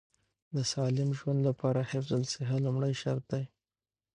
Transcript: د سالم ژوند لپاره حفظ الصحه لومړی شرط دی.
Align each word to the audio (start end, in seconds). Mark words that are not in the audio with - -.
د 0.55 0.57
سالم 0.71 1.09
ژوند 1.19 1.39
لپاره 1.49 1.87
حفظ 1.91 2.11
الصحه 2.19 2.55
لومړی 2.65 2.93
شرط 3.01 3.23
دی. 3.31 3.43